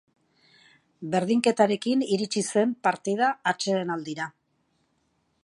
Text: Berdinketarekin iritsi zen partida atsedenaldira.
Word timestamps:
Berdinketarekin 1.15 2.01
iritsi 2.15 2.43
zen 2.55 2.73
partida 2.89 3.29
atsedenaldira. 3.53 4.31